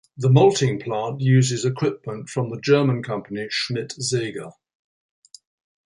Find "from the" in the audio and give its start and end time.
2.27-2.59